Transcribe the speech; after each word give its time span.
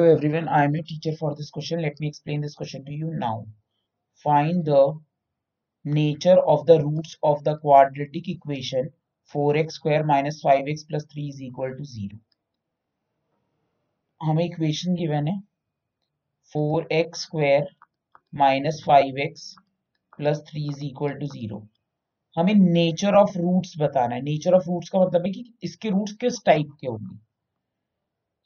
Hello 0.00 0.14
everyone, 0.14 0.48
I 0.48 0.64
am 0.64 0.74
a 0.76 0.82
teacher 0.82 1.12
for 1.14 1.34
this 1.36 1.50
question. 1.50 1.82
Let 1.82 2.00
me 2.00 2.08
explain 2.08 2.40
this 2.40 2.54
question 2.54 2.86
to 2.86 2.90
you 2.90 3.10
now. 3.12 3.46
Find 4.24 4.64
the 4.64 4.98
nature 5.84 6.38
of 6.38 6.64
the 6.64 6.80
roots 6.82 7.18
of 7.22 7.44
the 7.44 7.58
quadratic 7.58 8.26
equation 8.26 8.88
4x 9.34 9.72
square 9.72 10.02
minus 10.02 10.42
5x 10.42 10.88
plus 10.88 11.04
3 11.12 11.28
is 11.28 11.42
equal 11.42 11.76
to 11.76 11.84
0. 11.84 12.18
हमें 14.20 14.44
equation 14.44 14.94
given 15.02 15.28
है 15.28 15.38
4x 16.54 17.26
square 17.26 17.66
minus 18.32 18.82
5x 18.88 19.48
plus 20.18 20.44
3 20.50 20.68
is 20.70 20.82
equal 20.82 21.18
to 21.22 21.34
0. 21.38 21.62
हमें 22.36 22.54
nature 22.54 23.24
of 23.24 23.38
roots 23.38 23.78
बताना 23.80 24.14
है 24.14 24.22
nature 24.22 24.54
of 24.54 24.68
roots 24.68 24.88
का 24.88 25.00
मतलब 25.00 25.26
है 25.26 25.32
कि 25.32 25.50
इसके 25.62 25.90
रूट्स 25.90 26.12
किस 26.20 26.44
टाइप 26.46 26.76
के 26.80 26.86
होंगे 26.86 27.29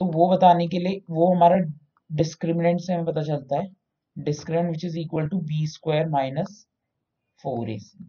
तो 0.01 0.07
वो 0.13 0.29
बताने 0.31 0.67
के 0.69 0.79
लिए 0.79 1.01
वो 1.11 1.33
हमारा 1.35 1.57
डिस्क्रिमिनेंट 2.11 2.81
से 2.81 2.93
हमें 2.93 3.05
पता 3.07 3.23
चलता 3.23 3.61
है। 3.61 3.69
Discriminant 4.17 4.71
which 4.71 4.85
is 4.85 4.99
equal 4.99 5.29
to 5.29 5.41
B 5.43 5.67
square 5.69 6.09
minus 6.09 6.67
four 7.45 7.71
A 7.71 7.79
C 7.79 8.05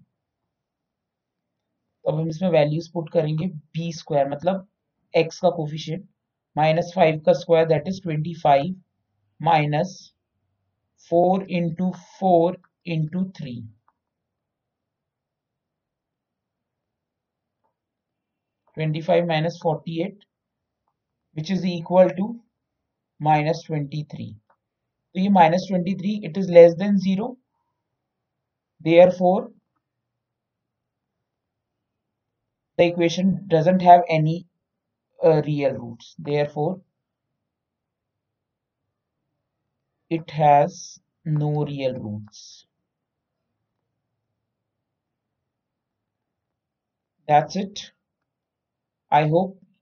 तो 2.06 2.12
अब 2.12 2.20
हम 2.20 2.28
इसमें 2.30 2.50
वैल्यूज़ 2.50 2.92
पुट 2.94 3.10
करेंगे 3.12 3.48
बी 3.48 3.92
स्क्वायर 3.94 4.30
मतलब 4.30 4.68
एक्स 5.14 5.40
का 5.40 5.50
कोफिशियंट 5.52 6.08
माइनस 6.56 6.92
फाइव 6.96 7.20
का 7.26 7.34
square 7.34 7.68
that 7.68 7.88
is 7.88 8.02
twenty 8.04 8.34
five 8.42 8.76
minus 9.40 9.96
four 11.12 11.44
into 11.52 11.90
four 12.20 12.62
into 12.88 13.24
three 13.38 13.56
twenty 18.78 19.02
five 19.02 19.28
minus 19.28 19.60
forty 19.64 20.02
eight 20.02 20.24
which 21.36 21.52
is 21.52 21.66
equal 21.66 22.10
to 22.20 22.40
minus 23.20 23.64
23 23.64 24.36
so 25.16 25.30
minus 25.30 25.68
23 25.68 26.22
it 26.24 26.36
is 26.38 26.50
less 26.50 26.76
than 26.76 27.00
0 27.00 27.38
therefore 28.82 29.52
the 32.78 32.86
equation 32.86 33.46
doesn't 33.48 33.82
have 33.82 34.04
any 34.10 34.46
uh, 35.24 35.42
real 35.46 35.74
roots. 35.74 36.16
Therefore 36.20 36.82
it 40.10 40.30
has 40.32 41.00
no 41.26 41.64
real 41.66 41.94
roots. 42.00 42.66
That's 47.28 47.56
it. 47.56 47.92
I 49.10 49.28
hope 49.28 49.60